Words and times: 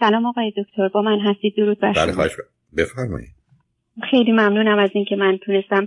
سلام 0.00 0.26
آقای 0.26 0.52
دکتر 0.56 0.88
با 0.88 1.02
من 1.02 1.20
هستید. 1.20 1.54
درود 1.56 1.80
بر 1.80 1.92
بله 1.92 2.12
خواهش 2.12 2.32
بفرمایید. 2.76 3.28
خیلی 4.10 4.32
ممنونم 4.32 4.78
از 4.78 4.90
اینکه 4.94 5.16
من 5.16 5.38
تونستم 5.46 5.86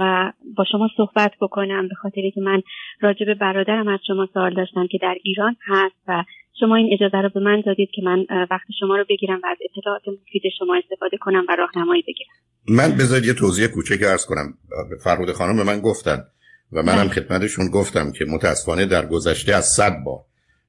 و 0.00 0.32
با 0.56 0.64
شما 0.72 0.88
صحبت 0.96 1.32
بکنم 1.40 1.88
به 1.88 1.94
خاطری 1.94 2.30
که 2.30 2.40
من 2.40 2.62
راجع 3.00 3.26
به 3.26 3.34
برادرم 3.34 3.88
از 3.88 4.00
شما 4.06 4.28
سوال 4.34 4.54
داشتم 4.54 4.86
که 4.86 4.98
در 5.02 5.14
ایران 5.22 5.56
هست 5.66 5.94
و 6.08 6.24
شما 6.60 6.76
این 6.76 6.90
اجازه 6.92 7.18
رو 7.18 7.28
به 7.34 7.40
من 7.40 7.62
دادید 7.66 7.88
که 7.94 8.02
من 8.02 8.26
وقت 8.50 8.66
شما 8.80 8.96
رو 8.96 9.04
بگیرم 9.10 9.40
و 9.44 9.46
از 9.46 9.56
اطلاعات 9.70 10.02
مفید 10.08 10.42
شما 10.58 10.76
استفاده 10.84 11.16
کنم 11.16 11.44
و 11.48 11.56
راهنمایی 11.56 12.02
بگیرم. 12.02 12.34
من 12.68 12.96
بذارید 12.96 13.24
یه 13.24 13.34
توضیح 13.34 13.66
کوچک 13.66 14.02
ارز 14.02 14.26
کنم. 14.26 14.54
فرمود 15.04 15.32
خانم 15.32 15.56
به 15.56 15.64
من 15.64 15.80
گفتن 15.80 16.18
و 16.72 16.82
منم 16.82 16.96
بله. 16.96 17.08
خدمتشون 17.08 17.68
گفتم 17.70 18.12
که 18.18 18.24
متاسفانه 18.24 18.86
در 18.86 19.06
گذشته 19.06 19.54
از 19.54 19.64
صد 19.64 19.92
بار 20.04 20.20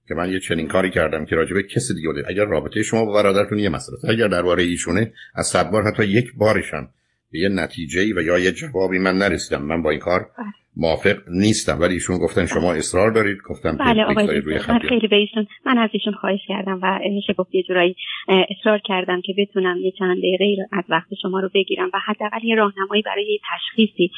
که 0.08 0.14
من 0.16 0.32
یه 0.32 0.40
چنین 0.40 0.68
کاری 0.68 0.92
کردم 0.92 1.26
که 1.26 1.36
راجبه 1.36 1.64
کسی 1.64 1.94
دیگه 1.94 2.08
بوده 2.08 2.24
اگر 2.28 2.46
رابطه 2.46 2.84
شما 2.84 3.06
با 3.06 3.14
برادرتون 3.14 3.60
یه 3.60 3.70
مسئله 3.70 3.98
اگر 4.14 4.28
درباره 4.28 4.64
ایشونه 4.64 5.14
از 5.36 5.48
صد 5.48 5.72
بار 5.72 5.84
حتی 5.84 6.04
یک 6.06 6.34
بارشم 6.38 6.90
به 7.34 7.40
یه 7.40 7.50
نتیجه 7.50 8.02
و 8.16 8.22
یا 8.22 8.40
یه 8.40 8.52
جوابی 8.52 9.00
من 9.00 9.18
نرسیدم. 9.18 9.62
من 9.62 9.82
با 9.82 9.90
این 9.90 10.00
کار 10.00 10.20
بله. 10.20 10.46
موافق 10.78 11.18
نیستم. 11.28 11.82
ولی 11.82 11.94
ایشون 11.94 12.18
گفتن 12.18 12.46
شما 12.46 12.74
اصرار 12.74 13.12
دارید. 13.12 13.38
گفتم 13.50 13.78
بله 13.78 14.04
آقای 14.04 14.40
روی 14.40 14.60
من 14.70 14.80
خیلی 14.80 15.08
به 15.08 15.16
ایشون 15.16 15.48
من 15.66 15.78
از 15.78 15.90
ایشون 15.94 16.14
خواهش 16.14 16.40
کردم 16.48 16.80
و 16.84 17.00
میشه 17.10 17.34
گفت 17.34 17.56
یه 17.56 17.64
جورایی 17.64 17.96
اصرار 18.28 18.80
کردم 18.80 19.22
که 19.22 19.34
بتونم 19.38 19.78
یه 19.78 19.92
چند 19.92 20.18
دقیقه 20.18 20.46
از 20.72 20.84
وقت 20.90 21.08
شما 21.22 21.40
رو 21.40 21.50
بگیرم 21.54 21.90
و 21.94 22.00
حداقل 22.06 22.44
یه 22.44 22.56
راهنمایی 22.56 23.02
برای 23.02 23.40
تشخیصی 23.54 24.12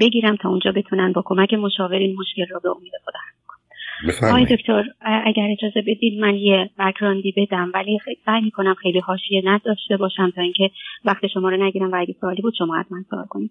بگیرم 0.00 0.36
تا 0.36 0.48
اونجا 0.48 0.72
بتونن 0.72 1.12
با 1.12 1.22
کمک 1.24 1.54
مشاورین 1.54 2.16
مشکل 2.20 2.54
رو 2.54 2.60
به 2.60 2.68
امید 2.68 2.92
خدا 3.04 3.20
آقای 4.22 4.44
دکتر 4.56 4.84
اگر 5.00 5.48
اجازه 5.50 5.80
بدید 5.80 6.20
من 6.20 6.34
یه 6.34 6.70
بکراندی 6.78 7.34
بدم 7.36 7.70
ولی 7.74 7.98
سعی 8.26 8.40
می‌کنم 8.40 8.74
خیلی 8.74 8.98
حاشیه 8.98 9.42
نداشته 9.44 9.96
باشم 9.96 10.30
تا 10.30 10.42
اینکه 10.42 10.70
وقت 11.04 11.26
شما 11.26 11.48
رو 11.48 11.64
نگیرم 11.64 11.92
و 11.92 11.96
اگه 12.00 12.14
سوالی 12.20 12.42
بود 12.42 12.54
شما 12.58 12.76
حتما 12.76 13.02
سوال 13.10 13.24
کنید. 13.28 13.50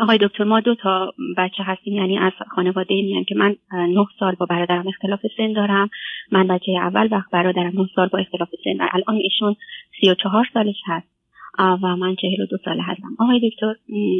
آقای 0.00 0.18
دکتر 0.18 0.44
ما 0.44 0.60
دو 0.60 0.74
تا 0.74 1.14
بچه 1.36 1.62
هستیم 1.62 1.94
یعنی 1.94 2.18
از 2.18 2.32
خانواده 2.54 2.94
میان 2.94 3.24
که 3.24 3.34
من 3.34 3.56
نه 3.72 4.06
سال 4.18 4.34
با 4.34 4.46
برادرم 4.46 4.88
اختلاف 4.88 5.20
سن 5.36 5.52
دارم. 5.52 5.90
من 6.32 6.46
بچه 6.46 6.72
اول 6.72 7.08
وقت 7.10 7.30
برادرم 7.30 7.72
نه 7.80 7.88
سال 7.94 8.08
با 8.08 8.18
اختلاف 8.18 8.48
سن 8.64 8.76
دارم. 8.78 8.90
الان 8.92 9.16
ایشون 9.22 9.56
سی 10.00 10.10
و 10.10 10.14
چهار 10.14 10.46
سالش 10.54 10.76
هست. 10.86 11.15
و 11.58 11.96
من 11.96 12.16
چهل 12.16 12.42
و 12.42 12.46
دو 12.46 12.56
ساله 12.64 12.82
هستم. 12.82 13.16
آقای 13.18 13.50
دکتر 13.50 13.74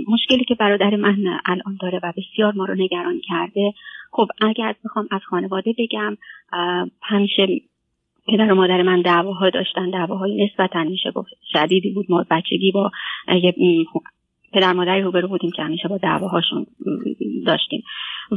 مشکلی 0.09 0.45
که 0.45 0.55
برادر 0.55 0.97
من 0.97 1.17
الان 1.47 1.79
داره 1.81 2.01
و 2.03 2.13
بسیار 2.17 2.53
ما 2.53 2.65
رو 2.65 2.75
نگران 2.75 3.21
کرده 3.29 3.73
خب 4.11 4.27
اگر 4.41 4.75
بخوام 4.85 5.09
از 5.11 5.21
خانواده 5.25 5.75
بگم 5.79 6.17
همیشه 7.03 7.47
پدر 8.29 8.53
و 8.53 8.55
مادر 8.55 8.83
من 8.83 9.03
دعواها 9.03 9.51
داشتن 9.51 9.91
دعواهای 9.91 10.45
نسبتا 10.45 10.85
میشه 10.85 11.11
گفت 11.11 11.31
شدیدی 11.53 11.91
بود. 11.91 12.07
ما 12.09 12.25
بچگی 12.31 12.71
با 12.71 12.91
پدر 14.53 14.73
مادری 14.73 15.03
روبرو 15.03 15.29
بودیم 15.29 15.51
که 15.51 15.63
همیشه 15.63 15.89
با 15.89 15.97
دعواهاشون 15.97 16.67
داشتیم. 17.47 17.83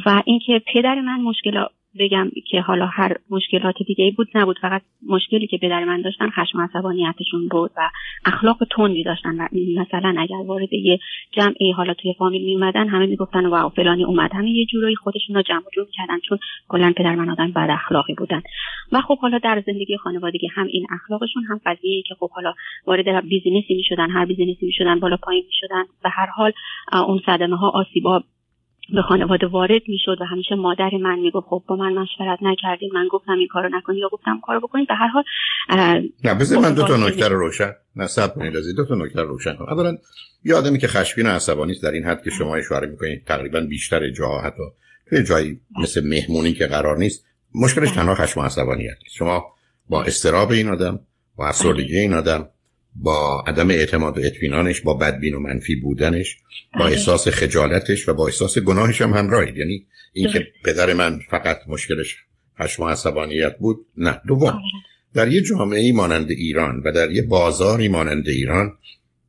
و 0.05 0.23
اینکه 0.25 0.61
پدر 0.73 1.02
من 1.02 1.22
مشکل 1.22 1.66
بگم 2.00 2.32
که 2.48 2.62
حالا 2.62 2.86
هر 2.86 3.16
مشکلات 3.30 3.76
دیگه 3.88 4.06
ای 4.06 4.12
بود 4.12 4.28
نبود. 4.36 4.59
فقط 4.59 4.82
مشکلی 5.08 5.48
که 5.48 5.58
پدر 5.58 5.84
من 5.86 6.02
داشتن 6.02 6.30
خشم 6.30 6.58
و 6.58 6.62
عصبانیتشون 6.62 7.48
بود 7.48 7.72
و 7.78 7.90
اخلاق 8.26 8.58
تندی 8.76 9.04
داشتن 9.04 9.42
و 9.42 9.48
مثلا 9.54 10.16
اگر 10.17 10.36
وارد 10.36 10.73
یه 10.73 11.00
جمعی 11.32 11.72
حالا 11.72 11.94
توی 11.94 12.14
فامیل 12.14 12.45
می 12.45 12.56
اومدن 12.56 12.88
همه 12.88 13.06
می‌گفتن 13.06 13.45
wow 13.45 13.69
فلانی 13.70 14.04
اومد. 14.04 14.32
همه 14.34 14.50
یه 14.50 14.66
جورایی 14.66 14.95
خودشون 14.95 15.36
رو 15.36 15.42
جمع 15.42 15.64
جور 15.76 15.88
کردن 15.94 16.20
چون 16.20 16.38
کلا 16.67 16.94
پدر 16.98 17.16
من 17.16 17.30
آدم 17.30 17.52
بد 17.52 17.70
اخلاقی 17.70 18.14
بودن. 18.14 18.42
و 18.92 19.02
خب 19.02 19.20
حالا 19.20 19.38
در 19.38 19.64
زندگی 19.66 19.98
خانوادگی 19.98 20.48
هم 20.48 20.67
این 20.67 20.88
اخلاقشون 20.92 21.44
هم 21.44 21.60
قضیه 21.66 22.02
که 22.02 22.16
خب 22.16 22.30
حالا 22.30 22.54
وارد 22.88 23.28
business 23.28 23.70
ی 23.70 23.75
می‌شدن 23.76 24.10
هر 24.10 24.26
business 24.25 24.61
ی 24.61 24.66
می‌شدن 24.66 25.00
بالا 25.00 25.17
پایین 25.17 25.44
می‌شدن. 25.48 25.84
به 26.04 26.10
هر 26.10 26.26
حال 26.26 26.52
اون 27.08 27.22
صدمه 27.26 27.58
ها 27.58 27.70
آسیبا 27.70 28.23
به 28.94 29.02
خانواده 29.02 29.48
وارد 29.48 29.82
می‌شد 29.88 30.17
و 30.22 30.26
همیشه 30.26 30.55
مادر 30.55 30.89
من 31.02 31.20
می‌گفت 31.20 31.48
خب 31.48 31.64
با 31.67 31.76
من 31.76 31.94
مشورت 31.94 32.39
نکردیم 32.42 32.89
من 32.94 33.08
گفتم 33.11 33.38
این 33.38 33.48
کارو 33.48 33.70
نکنی. 33.72 34.00
یا 34.00 34.10
گفتم 34.11 34.39
کارو 34.45 34.60
بکنید 34.60 34.88
به 34.88 34.95
هر 34.95 35.08
حال 35.08 35.23
نه 36.23 36.33
بذار 36.33 36.60
من 36.60 36.73
دو 36.73 36.83
تا 36.83 36.98
نکته 36.98 37.28
رو 37.28 37.39
روشن 37.39 37.72
نه 37.95 38.08
صبر 38.08 38.33
کنید 38.33 38.54
دو 38.78 38.86
تا 38.86 38.95
نکته 38.95 39.22
رو 39.22 39.28
روشن 39.28 39.55
کنم. 39.55 39.67
اولا 39.70 39.98
یه 40.45 40.55
آدمی 40.55 40.80
که 40.80 40.88
خشمگین 40.88 41.32
و 41.32 41.33
عصبانی 41.33 41.73
در 41.83 41.92
این 41.92 42.04
حد 42.04 42.23
که 42.23 42.30
شما 42.30 42.55
اشاره 42.55 42.88
می‌کنید 42.88 43.26
تقریبا 43.26 43.60
بیشتر 43.60 44.10
جاها 44.10 44.42
حتی 44.42 44.64
توی 45.10 45.23
جایی 45.23 45.60
مثل 45.82 46.08
مهمونی 46.08 46.54
که 46.54 46.67
قرار 46.67 46.98
نیست. 46.98 47.26
مشکلش 47.55 47.92
تنها 47.92 48.16
خشم 48.16 48.39
و 48.39 48.44
عصبانیت 48.44 48.98
شما 49.17 49.45
با 49.89 50.04
استراب 50.04 50.52
این 50.52 50.70
آدم 50.70 50.99
با 51.38 51.48
افسردگی 51.48 51.99
این 51.99 52.14
آدم 52.14 52.49
با 52.95 53.44
عدم 53.48 53.70
اعتماد 53.70 54.17
و 54.17 54.22
اطمینانش 54.23 54.82
با 54.82 54.94
بدبین 54.94 55.33
و 55.33 55.39
منفی 55.39 55.76
بودنش 55.76 56.38
با 56.73 56.86
بله. 56.86 56.92
احساس 56.92 57.27
خجالتش 57.27 58.10
و 58.10 58.14
با 58.14 58.27
احساس 58.27 58.58
گناهش 58.58 59.02
هم 59.02 59.14
همراهید 59.14 59.58
یعنی 59.58 59.86
اینکه 60.14 60.48
پدر 60.66 60.94
من 60.94 61.20
فقط 61.30 61.60
مشکلش 61.67 62.17
خشم 62.60 62.83
و 62.83 62.88
عصبانیت 62.88 63.58
بود 63.58 63.86
نه 63.98 64.22
دوم 64.28 64.52
بله. 64.52 64.61
در 65.14 65.32
یه 65.32 65.42
جامعه 65.42 65.94
مانند 65.94 66.32
ایران 66.32 66.82
و 66.86 66.92
در 66.92 67.11
یه 67.11 67.22
بازاری 67.22 67.88
مانند 67.88 68.28
ایران 68.28 68.78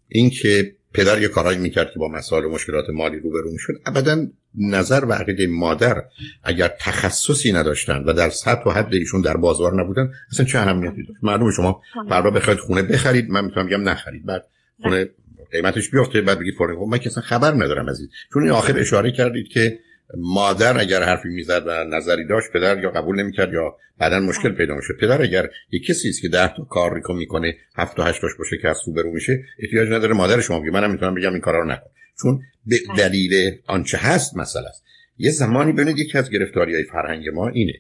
اینکه 0.09 0.77
پدر 0.95 1.23
یه 1.23 1.29
کارایی 1.29 1.59
می‌کرد 1.59 1.91
که 1.93 1.99
با 1.99 2.09
مسائل 2.09 2.45
و 2.45 2.51
مشکلات 2.51 2.91
مالی 2.91 3.19
روبرو 3.19 3.53
می‌شد. 3.53 3.73
ابدا 3.87 4.27
نظر 4.59 5.05
و 5.05 5.13
عقیده 5.13 5.47
مادر 5.47 6.05
اگر 6.45 6.69
تخصصی 6.81 7.53
نداشتن 7.53 8.05
و 8.07 8.13
در 8.13 8.31
سطح 8.31 8.63
و 8.63 8.71
حد 8.71 8.95
ایشون 8.95 9.21
در 9.21 9.37
بازار 9.37 9.81
نبودن 9.83 10.13
اصلا 10.33 10.47
چه 10.47 10.59
اهمیتی 10.59 11.03
داشت؟ 11.03 11.19
معلومه 11.23 11.53
شما 11.53 11.83
فردا 12.09 12.31
بخواید 12.31 12.59
خونه 12.59 12.83
بخرید 12.83 13.31
من 13.31 13.45
می‌تونم 13.45 13.67
بگم 13.67 13.89
نخرید. 13.89 14.27
بعد 14.27 14.45
خونه 14.83 15.09
قیمتش 15.53 15.91
بیفته 15.91 16.21
بعد 16.21 16.39
بگید 16.39 16.55
فلان 16.59 16.77
خب 16.77 16.87
من 16.91 16.99
که 16.99 17.11
خبر 17.11 17.53
ندارم 17.53 17.89
از 17.89 18.01
این 18.01 18.09
چون 18.33 18.43
این 18.43 18.53
آخر 18.53 18.79
اشاره 18.79 19.13
کردید 19.13 19.49
که 19.49 19.79
مادر 20.17 20.81
اگر 20.81 21.03
حرفی 21.03 21.29
می‌زد 21.29 21.63
و 21.67 21.85
نظری 21.85 22.27
داشت 22.27 22.53
پدر 22.53 22.83
یا 22.83 22.91
قبول 22.91 23.23
نمی‌کرد 23.23 23.53
یا 23.53 23.77
بعدا 23.99 24.21
مشکل 24.21 24.53
پیدا 24.53 24.75
میشه 24.75 24.95
پدر 25.01 25.23
اگر 25.23 25.51
یک 25.71 25.87
کسی 25.87 26.09
است 26.09 26.23
که 26.23 26.29
ده 26.29 26.55
تا 26.57 26.65
کار 26.65 26.95
ریکو 26.95 27.13
می‌کنه 27.13 27.57
هفت 27.77 27.97
تا 27.97 28.05
هشتاش 28.05 28.31
باشه 28.39 28.59
که 28.63 28.69
از 28.69 28.77
برو 28.97 29.13
میشه 29.13 29.45
احتیاج 29.59 29.89
نداره 29.89 30.15
مادر 30.15 30.41
شما 30.41 30.61
بگه. 30.61 30.71
منم 30.71 30.91
می‌تونم 30.91 31.15
بگم 31.15 31.33
این 31.33 31.41
کارا 31.41 31.59
رو 31.59 31.67
نکن. 31.67 31.91
چون 32.23 32.41
به 32.67 32.77
بله. 32.89 33.09
دلیل 33.09 33.59
آنچه 33.67 33.99
هست 33.99 34.37
مثلا 34.37 34.69
است. 34.69 34.85
یه 35.19 35.31
زمانی 35.31 35.73
ببینید 35.73 35.99
یکی 35.99 36.19
از 36.19 36.31
گرفتاری 36.31 36.75
های 36.75 36.85
فرهنگ 36.85 37.29
ما 37.29 37.49
اینه 37.49 37.75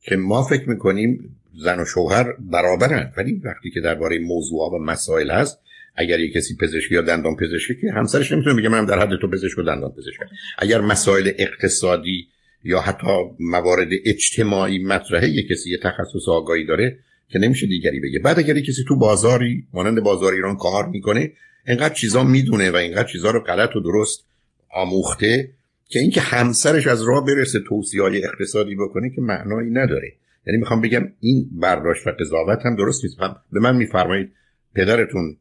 که 0.00 0.16
ما 0.16 0.42
فکر 0.42 0.68
می‌کنیم 0.68 1.36
زن 1.58 1.80
و 1.80 1.84
شوهر 1.84 2.32
برابرن. 2.38 3.12
ولی 3.16 3.42
وقتی 3.44 3.70
که 3.70 3.80
درباره 3.80 4.18
موضوع 4.18 4.74
و 4.74 4.78
مسائل 4.78 5.30
هست 5.30 5.58
اگر 5.96 6.20
یه 6.20 6.32
کسی 6.32 6.56
پزشکی 6.60 6.94
یا 6.94 7.02
دندان 7.02 7.36
پزشکی 7.36 7.88
همسرش 7.94 8.32
نمی‌تونه 8.32 8.56
بگه 8.56 8.68
منم 8.68 8.86
در 8.86 8.98
حد 8.98 9.16
تو 9.20 9.30
پزشک 9.30 9.58
و 9.58 9.62
دندان 9.62 9.92
پزشک 9.92 10.20
اگر 10.58 10.80
مسائل 10.80 11.32
اقتصادی 11.38 12.28
یا 12.64 12.80
حتی 12.80 13.06
موارد 13.40 13.88
اجتماعی 14.04 14.84
مطرحه 14.84 15.28
یه 15.28 15.42
کسی 15.42 15.70
یه 15.70 15.78
تخصص 15.78 16.28
آگاهی 16.28 16.66
داره 16.66 16.98
که 17.28 17.38
نمیشه 17.38 17.66
دیگری 17.66 18.00
بگه. 18.00 18.18
بعد 18.18 18.38
اگر 18.38 18.60
کسی 18.60 18.84
تو 18.88 18.96
بازاری 18.96 19.64
مانند 19.72 20.00
بازار 20.00 20.32
ایران 20.32 20.56
کار 20.56 20.88
می‌کنه 20.88 21.32
اینقدر 21.66 21.94
چیزا 21.94 22.24
می‌دونه 22.24 22.70
و 22.70 22.76
اینقدر 22.76 23.08
چیزا 23.08 23.30
رو 23.30 23.40
غلط 23.40 23.76
و 23.76 23.80
درست 23.80 24.26
آموخته 24.74 25.50
که 25.88 25.98
اینکه 25.98 26.20
همسرش 26.20 26.86
از 26.86 27.02
راه 27.02 27.26
برسه 27.26 27.58
توصیه 27.68 28.02
های 28.02 28.24
اقتصادی 28.24 28.74
بکنه 28.74 29.10
که 29.10 29.20
معنایی 29.20 29.70
نداره. 29.70 30.12
یعنی 30.46 30.58
می‌خوام 30.58 30.80
بگم 30.80 31.12
این 31.20 31.50
برداشت 31.52 32.06
و 32.06 32.10
قضاوت 32.10 32.58
هم 32.64 32.76
درست 32.76 33.04
نیست. 33.04 33.16
به 33.52 33.60
من 33.60 33.76
میفرمایید 33.76 34.32
پدرتون 34.74 35.36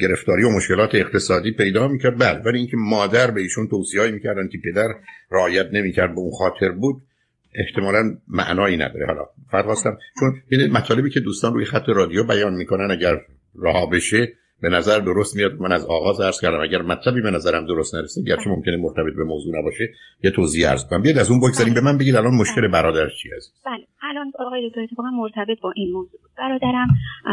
گرفتاری 0.00 0.44
و 0.44 0.50
مشکلات 0.50 0.94
اقتصادی 0.94 1.52
پیدا 1.52 1.88
می‌کرد. 1.88 2.18
بله 2.18 2.38
ولی 2.38 2.58
اینکه 2.58 2.76
مادر 2.76 3.30
به 3.30 3.40
ایشون 3.40 3.68
توصیه 3.68 4.10
می‌کردن 4.10 4.48
که 4.48 4.58
پدر 4.64 4.88
رعایت 5.30 5.66
نمی‌کرد 5.72 6.14
به 6.14 6.20
اون 6.20 6.32
خاطر 6.38 6.68
بود 6.68 7.02
احتمالا 7.54 8.16
معنایی 8.28 8.76
نداره. 8.76 9.06
حالا 9.06 9.72
هستم 9.72 9.98
چون 10.20 10.42
مطالبی 10.72 11.10
که 11.10 11.20
دوستان 11.20 11.54
روی 11.54 11.64
خط 11.64 11.88
رادیو 11.88 12.24
بیان 12.24 12.54
می‌کنن 12.54 12.90
اگر 12.90 13.20
رها 13.62 13.86
بشه 13.86 14.32
به 14.60 14.68
نظر 14.68 14.98
درست 14.98 15.36
میاد. 15.36 15.60
من 15.60 15.72
از 15.72 15.84
آغاز 15.84 16.20
عرض 16.20 16.40
کردم 16.40 16.60
اگر 16.60 16.82
مطلبی 16.82 17.20
به 17.20 17.30
نظرم 17.30 17.66
درست 17.66 17.94
نرسه 17.94 18.22
گرچه 18.22 18.50
ممکنه 18.50 18.76
مرتبط 18.76 19.16
به 19.16 19.24
موضوع 19.24 19.58
نباشه 19.58 19.92
یه 20.24 20.30
توضیح 20.30 20.70
عرض 20.70 20.84
کنم. 20.84 21.02
بیاد 21.02 21.18
از 21.18 21.30
اون 21.30 21.40
بگذاریم. 21.40 21.74
به 21.74 21.80
من 21.80 21.98
بگید 21.98 22.16
الان 22.16 22.34
مشکل 22.34 22.68
برادر 22.68 23.08
چی 23.22 23.28
هست؟ 23.36 23.52
بله. 23.66 23.86
الان 24.08 24.32
آقای 24.38 24.68
دکتر 24.68 24.80
اتفاقا 24.80 25.10
مرتبط 25.10 25.60
با 25.60 25.72
این 25.76 25.92
موضوع 25.92 26.20
برادرم 26.38 26.88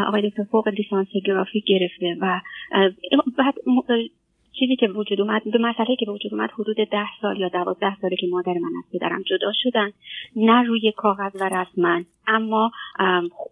آقای 0.08 0.30
دکتر 0.30 0.44
فوق 0.44 0.68
لیسانس 0.68 1.08
گرافیک 1.25 1.64
گرفته 1.66 2.18
و 2.22 2.42
بعد 3.38 3.54
چیزی 4.60 4.75
که 4.75 4.88
وجود 4.88 5.22
اومد 5.22 5.42
به 5.44 5.60
مسئله 5.60 5.96
که 6.00 6.06
به 6.06 6.12
وجود 6.12 6.34
اومد 6.34 6.50
حدود 6.54 6.75
ده 6.75 7.08
سال 7.22 7.40
یا 7.40 7.50
دوازده 7.50 7.96
ساله 8.02 8.16
که 8.16 8.28
مادر 8.31 8.54
من 8.54 8.72
از 8.78 8.84
پدرم 8.94 9.22
جدا 9.22 9.52
شدن. 9.64 9.92
نه 10.36 10.64
روی 10.64 10.94
کاغذ 10.98 11.31
و 11.42 11.50
رسما 11.50 12.02
اما 12.28 12.72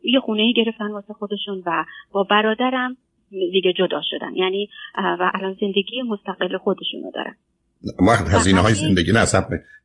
یه 0.04 0.20
خونه 0.20 0.42
ای 0.42 0.54
گرفتن 0.54 0.92
واسه 0.92 1.14
خودشون 1.14 1.64
و 1.66 1.86
با 2.12 2.24
برادرم 2.24 2.98
دیگه 3.30 3.74
جدا 3.74 4.02
شدن. 4.04 4.36
یعنی 4.36 4.70
و 4.96 5.32
الان 5.34 5.58
زندگی 5.62 6.02
مستقل 6.02 6.58
خودشونو 6.58 7.12
دارن. 7.14 7.36
وقت 8.08 8.28
هزینه 8.28 8.60
های 8.60 8.74
زندگی 8.74 9.12
نه 9.12 9.26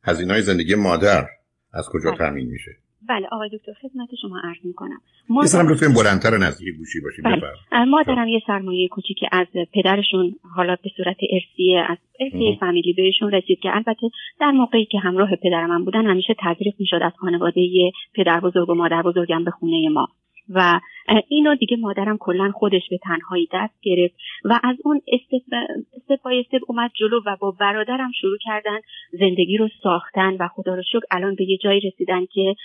هزینه 0.03 0.33
های 0.33 0.41
زندگی 0.41 0.75
مادر 0.75 1.25
از 1.73 1.89
کجا 1.91 2.09
بله. 2.09 2.17
تامین 2.17 2.47
میشه؟ 2.47 2.71
بله 3.09 3.27
آقای 3.31 3.49
دکتر 3.49 3.73
خدمت 3.73 4.09
شما 4.21 4.39
عرض 4.43 4.57
می‌کنم. 4.63 5.01
مادرم 5.29 5.69
لطفا 5.69 5.87
بلندتر 5.87 6.37
نزدیک 6.37 6.77
گوشی 6.77 6.99
باشید 6.99 7.25
بله. 7.25 7.85
مادرم 7.85 8.27
یه 8.27 8.41
سرمایه 8.47 8.87
کوچیکی 8.87 9.27
از 9.31 9.47
پدرشون 9.73 10.35
حالا 10.55 10.75
به 10.83 10.89
صورت 10.97 11.17
ارسیه 11.31 11.85
از 11.89 11.97
ارسیه 12.19 12.57
فامیلی 12.59 12.93
بهشون 12.93 13.31
رسید 13.31 13.59
که 13.59 13.75
البته 13.75 14.09
در 14.39 14.51
موقعی 14.51 14.85
که 14.85 14.99
همراه 14.99 15.35
پدرم 15.35 15.69
من 15.69 15.85
بودن 15.85 16.05
همیشه 16.05 16.35
تدریق 16.39 16.73
می‌شد 16.79 16.99
از 17.01 17.11
خانواده 17.17 17.91
پدر 18.15 18.39
بزرگ 18.39 18.69
و 18.69 18.73
مادر 18.73 19.01
بزرگم 19.01 19.43
به 19.43 19.51
خونه 19.51 19.89
ما. 19.89 20.07
و 20.49 20.79
اینو 21.27 21.55
دیگه 21.55 21.77
مادرم 21.77 22.17
کلا 22.17 22.51
خودش 22.51 22.81
به 22.89 22.97
تنهایی 22.97 23.47
دست 23.53 23.81
گرفت 23.81 24.15
و 24.45 24.59
از 24.63 24.75
اون 24.83 25.01
استپ 25.07 26.21
بای 26.23 26.39
استپ 26.39 26.61
اومد 26.67 26.91
جلو 26.99 27.21
و 27.25 27.35
با 27.39 27.51
برادرم 27.51 28.11
شروع 28.21 28.37
کردن 28.41 28.79
زندگی 29.11 29.57
رو 29.57 29.69
ساختن 29.83 30.33
و 30.39 30.47
خدا 30.47 30.75
رو 30.75 30.83
شکر 30.91 31.05
الان 31.11 31.35
به 31.35 31.49
یه 31.49 31.57
جایی 31.57 31.79
رسیدن 31.79 32.25
که 32.25 32.55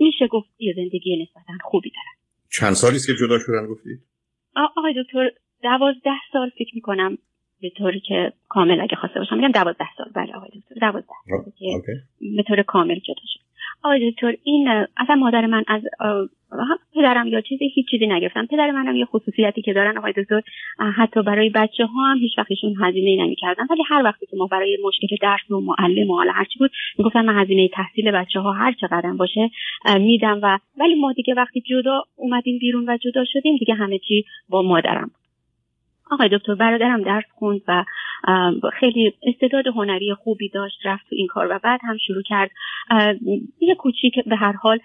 میشه 0.00 0.26
گفت 0.26 0.48
یه 0.58 0.74
زندگی 0.76 1.22
نسبتا 1.22 1.52
خوبی 1.64 1.90
دارن. 1.90 2.14
چند 2.50 2.72
سالی 2.72 2.96
است 2.96 3.06
که 3.06 3.12
جدا 3.26 3.38
شدن 3.38 3.66
گفتید 3.66 3.98
آقای 4.76 4.94
دکتر 5.02 5.30
دوازده 5.62 6.18
سال 6.32 6.50
فکر 6.58 6.74
می‌کنم 6.74 7.18
به 7.60 7.70
طوری 7.70 8.00
که 8.00 8.32
کامل 8.48 8.80
اگه 8.80 8.96
خواسته 8.96 9.18
باشم 9.18 9.36
میگم 9.36 9.52
دوازده 9.52 9.88
سال. 9.96 10.10
بله 10.14 10.36
آقای 10.36 10.48
دکتر 10.48 10.74
دوازده 10.80 11.14
سال 11.28 11.52
که 11.58 11.82
به 12.36 12.42
طور 12.42 12.62
کامل 12.62 12.98
جدا 12.98 13.22
شد. 13.34 13.40
آقای 13.82 14.10
دکتر 14.10 14.36
این 14.42 14.68
اصلا 14.96 15.14
مادر 15.14 15.46
من 15.46 15.64
از 15.68 15.82
پدرم 16.94 17.26
یا 17.26 17.40
چیزی 17.40 17.68
هیچ 17.74 17.86
چیزی 17.90 18.06
نگرفتن 18.06 18.46
پدر 18.46 18.70
منم 18.70 18.96
یه 18.96 19.04
خصوصیتی 19.04 19.62
که 19.62 19.72
دارن 19.72 19.98
آقای 19.98 20.12
دکتر 20.12 20.42
حتی 20.96 21.22
برای 21.22 21.50
بچه 21.50 21.86
ها 21.86 22.02
هم 22.04 22.18
هیچ 22.18 22.38
وقتشون 22.38 22.74
هزینه 22.80 23.24
نمی‌کردن. 23.24 23.66
ولی 23.70 23.82
هر 23.88 24.02
وقتی 24.04 24.26
که 24.26 24.36
ما 24.36 24.46
برای 24.46 24.78
مشکل 24.84 25.16
درس 25.22 25.50
و 25.50 25.60
معلم 25.60 26.10
و 26.10 26.16
حالا 26.16 26.32
هرچی 26.32 26.58
بود 26.58 26.70
می‌گفتن 26.98 27.24
من 27.24 27.42
هزینه 27.42 27.68
تحصیل 27.68 28.10
بچه 28.10 28.40
ها 28.40 28.52
هر 28.52 28.72
چقدر 28.72 29.12
باشه 29.12 29.50
میدم 29.98 30.40
و 30.42 30.58
ولی 30.78 30.94
ما 30.94 31.12
دیگه 31.12 31.34
وقتی 31.34 31.60
جدا 31.60 32.02
اومدیم 32.16 32.58
بیرون 32.58 32.84
و 32.88 32.96
جدا 32.96 33.24
شدیم 33.24 33.56
دیگه 33.56 33.74
همه 33.74 33.98
چی 33.98 34.24
با 34.48 34.62
مادرم 34.62 35.10
آقای 36.10 36.28
دکتر 36.28 36.54
برادرم 36.54 37.02
درس 37.02 37.24
خوند 37.34 37.60
و 37.68 37.84
خیلی 38.72 39.12
استعداد 39.22 39.66
هنری 39.66 40.14
خوبی 40.14 40.48
داشت 40.48 40.78
رفت 40.84 41.08
تو 41.08 41.16
این 41.16 41.26
کار 41.26 41.46
و 41.50 41.60
بعد 41.62 41.80
هم 41.82 41.96
شروع 42.06 42.22
کرد. 42.22 42.50
یه 43.60 43.74
کوچیک 43.74 44.14
به 44.26 44.36
هر 44.36 44.52
حال 44.52 44.78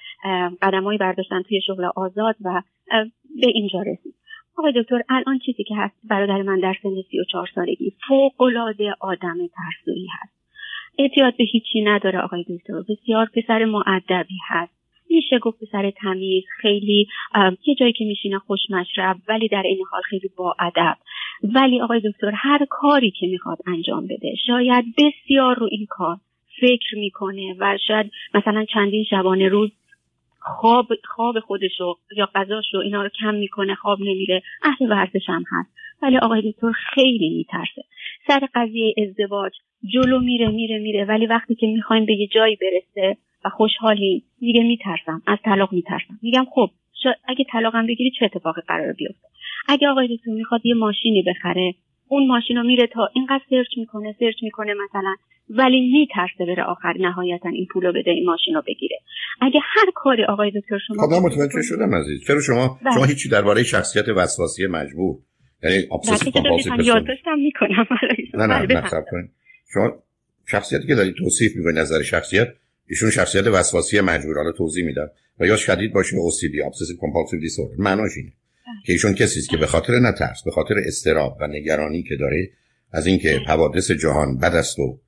قدمایی 0.61 0.97
برداشتن 0.97 1.41
توی 1.41 1.61
شغل 1.61 1.89
آزاد 1.95 2.35
و 2.41 2.61
به 3.41 3.47
اینجا 3.47 3.81
رسید. 3.81 4.15
آقای 4.57 4.73
دکتر 4.75 5.01
الان 5.09 5.39
چیزی 5.39 5.63
که 5.63 5.75
هست 5.75 5.95
برادر 6.03 6.41
من 6.41 6.59
در 6.59 6.75
سن 6.83 7.01
سی 7.11 7.19
و 7.19 7.23
چهار 7.23 7.49
سالگی 7.55 7.93
فوقالعاده 8.07 8.95
آدم 8.99 9.37
ترسویی 9.47 10.07
هست. 10.21 10.33
اعتیاد 10.99 11.37
به 11.37 11.43
هیچی 11.43 11.81
نداره 11.81 12.19
آقای 12.19 12.45
دکتر. 12.49 12.73
بسیار 12.89 13.29
پسر 13.35 13.65
معدبی 13.65 14.37
هست. 14.47 14.73
میشه 15.09 15.39
گفت 15.39 15.65
سر 15.71 15.91
تمیز 15.91 16.43
خیلی 16.61 17.07
یه 17.67 17.75
جایی 17.75 17.93
که 17.93 18.05
میشینه 18.05 18.39
خوش 18.39 18.59
مشرب 18.69 19.17
ولی 19.27 19.47
در 19.47 19.63
این 19.65 19.85
حال 19.91 20.01
خیلی 20.01 20.29
با 20.37 20.55
ادب. 20.59 20.97
ولی 21.43 21.81
آقای 21.81 22.01
دکتر 22.05 22.31
هر 22.35 22.65
کاری 22.69 23.11
که 23.11 23.27
می‌خواد 23.27 23.57
انجام 23.67 24.07
بده 24.07 24.35
شاید 24.47 24.85
بسیار 24.97 25.55
رو 25.55 25.67
این 25.71 25.85
کار 25.89 26.17
فکر 26.61 26.97
می‌کنه 26.97 27.55
و 27.59 27.77
شاید 27.87 28.11
مثلا 28.33 28.65
چندین 28.65 29.03
شبانه 29.09 29.47
روز 29.47 29.71
خواب 30.39 30.87
خواب 31.03 31.39
خودشو 31.39 31.97
یا 32.17 32.29
غذاشو 32.35 32.77
اینا 32.77 33.03
رو 33.03 33.09
کم 33.09 33.33
می‌کنه 33.33 33.75
خواب 33.75 33.99
نمیره 34.01 34.41
اهل 34.63 34.91
ورزش 34.91 35.29
هم 35.29 35.43
هست. 35.51 35.69
ولی 36.01 36.17
آقای 36.17 36.51
دکتر 36.51 36.71
خیلی 36.71 37.29
میترسه. 37.29 37.83
سر 38.27 38.47
قضیه 38.55 38.93
ازدواج 38.97 39.51
جلو 39.93 40.19
میره 40.19 40.47
میره 40.47 40.79
میره. 40.79 41.05
ولی 41.05 41.25
وقتی 41.25 41.55
که 41.55 41.67
می‌خوایم 41.67 42.05
به 42.05 42.13
یه 42.13 42.27
جایی 42.27 42.55
برسه 42.55 43.17
و 43.45 43.49
خوشحالی 43.49 44.23
میگه 44.41 44.63
میترسم 44.63 45.21
از 45.27 45.37
طلاق 45.45 45.73
میترسم. 45.73 46.19
میگم 46.21 46.45
خب 46.51 46.69
اگه 47.27 47.45
طلاقم 47.51 47.87
بگیری 47.87 48.11
چه 48.19 48.25
اتفاقی 48.25 48.61
قرار 48.67 48.93
بیفته؟ 48.93 49.27
اگه 49.67 49.87
آقای 49.87 50.17
دکتر 50.17 50.31
می‌خواد 50.31 50.65
یه 50.65 50.73
ماشینی 50.73 51.23
بخره 51.27 51.73
اون 52.07 52.27
ماشین 52.27 52.57
رو 52.57 52.63
میره 52.63 52.87
تا 52.87 53.09
اینقدر 53.15 53.43
سرچ 53.49 53.77
می‌کنه 53.77 54.15
سرچ 54.19 54.43
می‌کنه 54.43 54.73
مثلا 54.73 55.15
ولی 55.49 55.91
میترسه 55.91 56.45
بره 56.45 56.63
آخر 56.63 56.93
نهایتا 56.99 57.49
این 57.49 57.67
پولو 57.73 57.93
بده 57.93 58.11
این 58.11 58.25
ماشین 58.25 58.53
رو 58.53 58.61
بگیره. 58.67 58.99
اگه 59.41 59.59
هر 59.63 59.91
کاری 59.95 60.23
آقای 60.25 60.51
دکتر 60.51 60.77
شما 60.87 61.07
خب 61.07 61.13
من 61.13 61.19
متوجه 61.19 61.61
شدم 61.61 61.95
عزیز. 61.95 62.27
چرا 62.27 62.41
شما 62.41 62.79
بله. 62.85 62.93
شما 62.93 63.03
هیچی 63.03 63.29
درباره 63.29 63.63
شخصیت 63.63 64.05
وسواسی 64.09 64.67
مجبور. 64.67 65.17
یعنی 65.63 65.77
یادداشتم 66.83 67.39
می‌کنم. 67.39 67.87
نه 68.39 68.45
نه 68.45 68.81
نه 68.81 69.29
شما 69.73 69.91
شخصیتی 70.47 70.87
که 70.87 70.95
دارید 70.95 71.15
توصیف 71.15 71.55
می‌کنید 71.55 71.77
نظر 71.77 72.01
شخصیت 72.01 72.47
ایشون 72.89 73.09
شخصیت 73.09 73.47
وسواسی 73.47 74.01
مجبور. 74.01 74.37
حالا 74.37 74.51
توضیح 74.51 74.85
میدم. 74.85 75.07
و 75.39 75.45
یا 75.45 75.57
شدید 75.57 75.93
باشه 75.93 76.15
OCD 76.15 76.55
Obsessive 76.69 76.99
Compulsive 76.99 77.41
Disorder. 77.47 77.79
معناش 77.79 78.11
اینه. 78.17 78.31
که 78.85 78.93
ایشون 78.93 79.13
کسی 79.13 79.39
است 79.39 79.49
که 79.49 79.57
به 79.57 79.67
خاطر 79.67 79.99
نترس 79.99 80.43
به 80.43 80.51
خاطر 80.51 80.75
استراب 80.85 81.37
و 81.41 81.47
نگرانی 81.47 82.03
که 82.03 82.15
داره 82.15 82.49
از 82.91 83.07
اینکه 83.07 83.39
حوادث 83.47 83.91
جهان 83.91 84.37
بد 84.37 84.55
است 84.55 84.79
و 84.79 84.99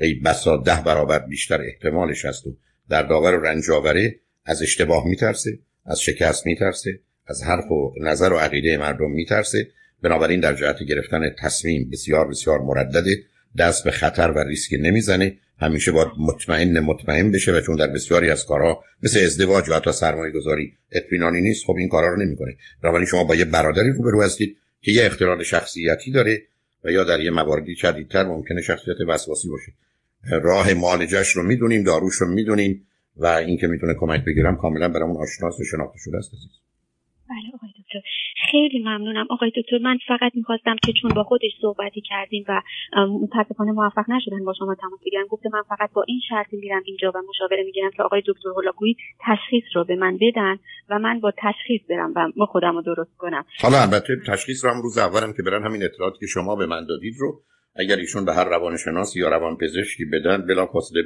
ای 0.00 0.14
بسا 0.14 0.56
ده 0.56 0.82
برابر 0.86 1.18
بیشتر 1.18 1.60
احتمالش 1.62 2.24
هست 2.24 2.46
و 2.46 2.56
در 2.88 3.02
داور 3.02 3.34
و 3.34 3.40
رنج 3.40 3.70
آوره 3.70 4.20
از 4.44 4.62
اشتباه 4.62 5.06
میترسه 5.06 5.58
از 5.84 6.00
شکست 6.00 6.46
میترسه 6.46 7.00
از 7.26 7.42
حرف 7.42 7.70
و 7.70 7.94
نظر 8.00 8.32
و 8.32 8.36
عقیده 8.36 8.76
مردم 8.76 9.10
میترسه. 9.10 9.68
بنابراین 10.02 10.40
در 10.40 10.54
جهت 10.54 10.82
گرفتن 10.82 11.30
تصمیم 11.38 11.90
بسیار 11.90 12.28
بسیار 12.28 12.58
مردده 12.58 13.16
دست 13.58 13.84
به 13.84 13.90
خطر 13.90 14.30
و 14.30 14.38
ریسک 14.38 14.74
نمی‌زنه. 14.80 15.38
همیشه 15.64 15.92
باید 15.92 16.08
مطمئن 16.18 16.80
مطمئن 16.80 17.30
بشه 17.30 17.52
و 17.52 17.60
چون 17.60 17.76
در 17.76 17.86
بسیاری 17.86 18.30
از 18.30 18.46
کارها 18.46 18.84
مثل 19.02 19.20
ازدواج 19.24 19.68
و 19.68 19.74
حتی 19.74 19.92
سرمایه 19.92 20.32
گذاری 20.32 20.72
اطمینانی 20.92 21.40
نیست 21.40 21.64
خب 21.64 21.76
این 21.78 21.88
کارا 21.88 22.08
رو 22.08 22.22
نمی‌کنه. 22.22 22.56
بنابراین 22.82 23.06
شما 23.06 23.24
با 23.24 23.34
یه 23.34 23.44
برادری 23.44 23.90
روبرو 23.90 24.22
هستید 24.22 24.56
که 24.82 24.92
یه 24.92 25.06
اختلال 25.06 25.42
شخصیتی 25.42 26.10
داره 26.10 26.42
و 26.84 26.90
یا 26.90 27.04
در 27.04 27.20
یه 27.20 27.30
مواردی 27.30 27.76
شدیدتر 27.76 28.24
ممکنه 28.24 28.62
شخصیت 28.62 28.96
وسواسی 29.08 29.48
باشه. 29.48 29.72
راه 30.42 30.74
معالجش 30.74 31.28
رو 31.28 31.42
می‌دونیم 31.42 31.82
داروش 31.82 32.14
رو 32.14 32.34
می‌دونیم 32.34 32.86
و 33.16 33.26
اینکه 33.26 33.66
می‌تونه 33.66 33.94
کمک 33.94 34.24
بگیرم 34.24 34.56
کاملا 34.56 34.88
برامون 34.88 35.16
آشناس 35.16 35.60
و 35.60 35.64
شناخته 35.64 35.98
شده 35.98 36.16
است 36.18 36.30
بله 37.28 37.38
آقای 37.54 37.70
دکتر. 37.70 38.23
خیلی 38.54 38.78
ممنونم. 38.78 39.26
آقای 39.30 39.50
دکتر 39.56 39.78
من 39.78 39.98
فقط 40.08 40.32
می‌خواستم 40.34 40.76
که 40.86 40.92
چون 41.02 41.10
با 41.14 41.22
خودش 41.22 41.50
صحبتی 41.60 42.00
کردیم 42.00 42.44
و 42.48 42.62
متاسفانه 43.22 43.72
موفق 43.72 44.04
نشدن 44.10 44.44
با 44.44 44.54
شما 44.58 44.74
تماس 44.74 45.00
بگیرم. 45.06 45.26
گفته 45.26 45.48
من 45.52 45.62
فقط 45.68 45.90
با 45.92 46.04
این 46.08 46.20
شرطی 46.28 46.56
میرم 46.56 46.82
اینجا 46.84 47.12
و 47.14 47.18
مشاوره 47.28 47.62
می‌گیرم 47.64 47.90
که 47.96 48.02
آقای 48.02 48.22
دکتر 48.26 48.48
هولاکویی 48.48 48.96
تشخیص 49.26 49.64
رو 49.74 49.84
به 49.84 49.96
من 49.96 50.18
بدن 50.20 50.58
و 50.90 50.98
من 50.98 51.20
با 51.20 51.32
تشخیص 51.38 51.80
برم 51.90 52.12
و 52.16 52.28
ما 52.36 52.46
خودم 52.46 52.74
رو 52.74 52.82
درست 52.82 53.16
کنم. 53.18 53.44
حالا 53.62 53.82
البته 53.82 54.16
تشخیص 54.26 54.64
رو 54.64 54.70
هم 54.70 54.82
روز 54.82 54.98
اولم 54.98 55.32
که 55.36 55.42
برن 55.42 55.64
همین 55.64 55.82
اطلاعاتی 55.82 56.18
که 56.20 56.26
شما 56.26 56.56
به 56.56 56.66
من 56.66 56.86
دادید 56.86 57.14
رو 57.18 57.40
اگر 57.76 57.96
ایشون 57.96 58.24
به 58.24 58.32
هر 58.34 58.44
روانشناسی 58.44 59.20
یا 59.20 59.28
روانپزشکی 59.28 60.04
بدن 60.04 60.46
بلافاصله 60.46 61.02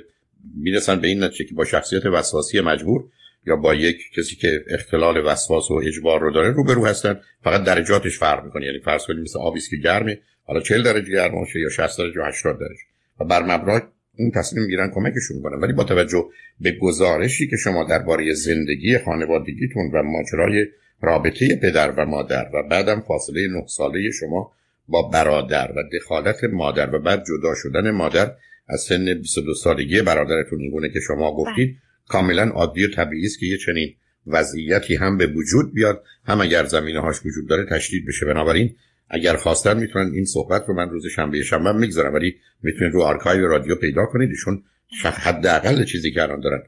می‌رسن 0.62 1.00
به 1.00 1.08
این 1.08 1.24
نتیجه 1.24 1.44
که 1.44 1.54
با 1.54 1.64
شخصیت 1.64 2.06
وسواسی 2.06 2.60
مجبور 2.60 3.04
یا 3.48 3.56
با 3.56 3.74
یک 3.74 3.96
کسی 4.16 4.36
که 4.36 4.64
اختلال 4.70 5.26
وسواس 5.26 5.70
و 5.70 5.74
اجبار 5.74 6.20
رو 6.20 6.30
داره 6.30 6.50
روبرو 6.50 6.86
هستن. 6.86 7.20
فقط 7.44 7.64
درجاتش 7.64 8.18
فرق 8.18 8.44
می‌کنه. 8.44 8.66
یعنی 8.66 8.78
فرض 8.78 9.06
کنید 9.06 9.20
مثل 9.20 9.38
آبی 9.38 9.60
که 9.60 9.76
گرمه 9.76 10.18
حالا 10.44 10.60
40 10.60 10.82
درجه 10.82 11.12
گرم 11.12 11.32
باشه 11.32 11.60
یا 11.60 11.68
60 11.68 11.98
درجه 11.98 12.16
یا 12.16 12.26
80 12.26 12.58
درجه. 12.60 12.82
و 13.20 13.24
بر 13.24 13.42
مبنای 13.42 13.80
این 14.14 14.30
تصمیم 14.30 14.62
می‌گیرن 14.62 14.90
کمکشون 14.94 15.36
می‌کنن 15.36 15.58
ولی 15.58 15.72
با 15.72 15.84
توجه 15.84 16.24
به 16.60 16.72
گزارشی 16.72 17.48
که 17.48 17.56
شما 17.56 17.84
درباره 17.84 18.34
زندگی 18.34 18.98
خانوادگیتون 18.98 19.90
و 19.94 20.02
ماجرای 20.02 20.66
رابطه 21.02 21.56
پدر 21.62 21.90
و 21.90 22.06
مادر 22.06 22.50
و 22.54 22.62
بعدم 22.62 23.00
فاصله 23.08 23.48
9 23.48 23.66
ساله 23.66 24.10
شما 24.10 24.52
با 24.88 25.02
برادر 25.02 25.72
و 25.76 25.82
دخالت 25.96 26.44
مادر 26.44 26.94
و 26.94 26.98
بعد 26.98 27.24
جدا 27.24 27.54
شدن 27.62 27.90
مادر 27.90 28.34
از 28.68 28.80
سن 28.80 29.14
22 29.14 29.54
سالگی 29.54 30.02
برادرتون 30.02 30.60
اینگونه 30.60 30.88
که 30.88 31.00
شما 31.00 31.36
گفتید 31.36 31.76
کاملا 32.08 32.48
عادی 32.48 32.84
و 32.84 32.90
طبیعی 32.90 33.26
است 33.26 33.38
که 33.40 33.46
یه 33.46 33.58
چنین 33.58 33.94
وضعیتی 34.26 34.94
هم 34.94 35.16
به 35.18 35.26
وجود 35.26 35.74
بیاد. 35.74 36.04
هم 36.24 36.40
اگر 36.40 36.64
زمینه 36.64 37.00
هاش 37.00 37.16
وجود 37.26 37.48
داره 37.48 37.66
تشدید 37.70 38.06
بشه. 38.08 38.26
بنابراین 38.26 38.74
اگر 39.10 39.36
خواستن 39.36 39.76
می‌تونن 39.76 40.12
این 40.14 40.24
صحبت 40.24 40.64
رو 40.68 40.74
من 40.74 40.90
روز 40.90 41.06
شنبه 41.06 41.42
شنبه 41.42 41.72
می‌گذارم. 41.72 42.14
ولی 42.14 42.34
می‌تونید 42.62 42.94
رو 42.94 43.02
آرکایو 43.02 43.48
رادیو 43.48 43.74
پیدا 43.74 44.06
کنید. 44.06 44.30
ایشون 44.30 44.62
حداقل 45.04 45.84
چیزی 45.84 46.10
که 46.10 46.22
الان 46.22 46.40
دارن. 46.40 46.62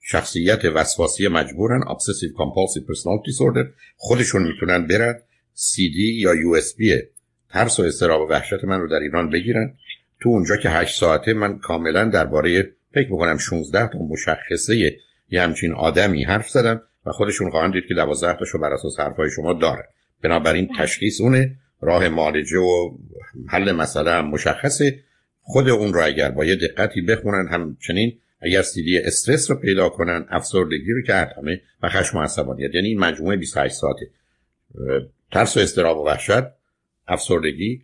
شخصیت 0.00 0.64
وسواسی 0.64 1.28
مجبورن. 1.28 1.80
Obsessive 1.80 2.32
compulsive 2.32 2.84
personality 2.86 3.32
disorder. 3.32 3.66
خودشون 3.96 4.42
می‌تونن 4.42 4.86
برن. 4.86 5.14
سی 5.52 5.90
دی 5.90 6.20
یا 6.20 6.34
USB 6.34 6.94
ترس 7.50 7.80
و 7.80 7.82
اضطراب 7.82 8.20
و 8.20 8.32
وحشت 8.32 8.64
من 8.64 8.80
رو 8.80 8.88
در 8.88 9.00
ایران 9.00 9.30
بگیرن. 9.30 9.74
تو 10.20 10.28
اونجا 10.28 10.56
که 10.56 10.70
هشت 10.70 11.00
ساعته 11.00 11.32
من 11.32 11.58
کاملا 11.58 12.04
درباره 12.04 12.72
فکر 12.96 13.12
می‌کنم 13.12 13.38
16 13.38 13.88
تا 13.92 13.98
مشخصه 13.98 14.98
یه 15.30 15.42
همچین 15.42 15.72
آدمی 15.72 16.24
حرف 16.24 16.48
زدم 16.48 16.82
و 17.06 17.12
خودشون 17.12 17.50
خواهند 17.50 17.72
دید 17.72 17.86
که 17.88 17.94
12 17.94 18.38
تاشو 18.38 18.58
بر 18.58 18.72
اساس 18.72 19.00
حرفای 19.00 19.30
شما 19.30 19.52
داره. 19.52 19.88
بنابراین 20.22 20.66
بله. 20.66 20.78
تشخیص 20.78 21.20
اونه. 21.20 21.56
راه 21.80 22.08
معالجه 22.08 22.58
و 22.58 22.96
حل 23.48 23.72
مسئله 23.72 24.10
هم 24.10 24.26
مشخصه. 24.26 25.00
خود 25.42 25.68
اون 25.68 25.94
رو 25.94 26.04
اگر 26.04 26.30
با 26.30 26.44
یه 26.44 26.56
دقتی 26.56 27.00
بخونن 27.00 27.48
همچنین 27.50 28.18
اگر 28.40 28.62
سیدی 28.62 28.98
استرس 28.98 29.50
رو 29.50 29.56
پیدا 29.56 29.88
کنن 29.88 30.26
افسردگی 30.30 30.92
رو 30.92 31.02
که 31.02 31.14
همه 31.14 31.60
و 31.82 31.88
خشم 31.88 32.18
و 32.18 32.22
عصبانیت. 32.22 32.74
یعنی 32.74 32.88
این 32.88 32.98
مجموعه 32.98 33.36
28 33.36 33.74
ساعته. 33.74 34.10
ترس 35.32 35.56
و 35.56 35.60
استراب 35.60 35.98
و 35.98 36.06
وحشت 36.06 36.44
افسردگی 37.08 37.82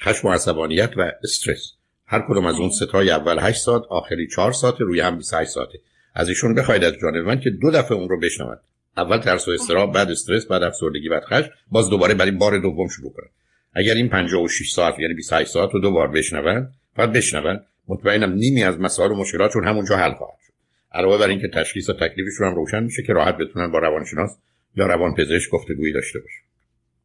خشم 0.00 0.28
و 0.28 0.32
عصبانیت 0.32 0.90
و 0.96 1.12
استرس. 1.22 1.77
هر 2.10 2.24
کدوم 2.28 2.46
از 2.46 2.56
اون 2.56 2.70
ستای 2.70 3.10
اول 3.10 3.38
8 3.38 3.60
ساعت 3.60 3.82
آخری 3.90 4.26
4 4.26 4.52
ساعت 4.52 4.80
روی 4.80 5.00
هم 5.00 5.16
28 5.16 5.50
ساعته 5.50 5.78
از 6.14 6.28
ایشون 6.28 6.54
بخواید 6.54 6.84
از 6.84 6.92
جانب 7.02 7.26
من 7.26 7.40
که 7.40 7.50
دو 7.50 7.70
دفعه 7.70 7.92
اون 7.92 8.08
رو 8.08 8.20
بشنوند. 8.20 8.60
اول 8.96 9.18
ترس 9.18 9.48
و 9.48 9.50
استراب 9.50 9.92
بعد 9.92 10.10
استرس 10.10 10.46
بعد 10.46 10.62
افسردگی 10.62 11.08
بعد 11.08 11.24
خشم. 11.24 11.50
باز 11.70 11.90
دوباره 11.90 12.14
برای 12.14 12.30
بار 12.30 12.58
دوم 12.58 12.88
شروع 12.88 13.12
کنن. 13.12 13.28
اگر 13.74 13.94
این 13.94 14.08
56 14.08 14.70
ساعت 14.70 14.98
یعنی 14.98 15.14
28 15.14 15.50
ساعت 15.50 15.70
رو 15.74 15.80
دو 15.80 15.90
بار 15.90 16.08
بشنون 16.08 16.68
فقط 16.96 17.12
بشنون. 17.12 17.60
مطمئنم 17.88 18.32
نیمی 18.32 18.64
از 18.64 18.80
مسائل 18.80 19.10
و 19.10 19.14
مشکلاتشون 19.14 19.68
همونجا 19.68 19.96
حل 19.96 20.12
خواهد 20.14 20.38
شد. 20.46 20.52
علاوه 20.92 21.18
بر 21.18 21.28
اینکه 21.28 21.48
تشخیص 21.48 21.90
و 21.90 21.92
تکلیفشون 21.92 22.46
هم 22.46 22.54
روشن 22.54 22.82
میشه 22.82 23.02
که 23.02 23.12
راحت 23.12 23.36
بتونن 23.36 23.70
با 23.70 23.78
روانشناس 23.78 24.30
یا 24.76 24.86
روانپزشک 24.86 25.50
گفتگویی 25.50 25.92
داشته 25.92 26.18
باشن. 26.18 26.47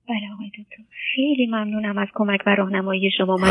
بله 0.10 0.34
آقای 0.34 0.50
دکتر. 0.50 0.84
خیلی 1.16 1.46
ممنونم 1.46 1.98
از 1.98 2.08
کمک 2.14 2.40
و 2.46 2.56
راهنمایی 2.56 3.12
شما. 3.18 3.38
من 3.38 3.50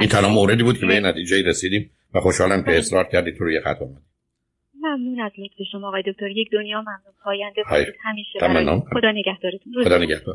این 0.00 0.08
تنها 0.08 0.28
موردی 0.34 0.62
بود 0.62 0.78
که 0.78 0.86
به 0.86 1.00
نتیجه 1.00 1.42
رسیدیم 1.46 1.90
و 2.14 2.20
خوشحالم 2.20 2.64
که 2.64 2.78
اصرار 2.78 3.04
کردید 3.12 3.36
تو 3.38 3.44
روی 3.44 3.60
خط 3.60 3.82
اومدید 3.82 4.12
ممنون 4.82 5.20
از 5.20 5.32
لطف 5.38 5.54
شما 5.72 5.88
آقای 5.88 6.02
دکتر. 6.06 6.30
یک 6.30 6.50
دنیا 6.52 6.80
ممنون. 6.80 7.14
پاینده 7.24 7.62
باشید. 7.70 7.94
همیشه 8.02 8.38
خدا 8.92 9.12
نگهدارتون. 9.12 9.84
خدا 9.84 9.98
نگهدار. 9.98 10.28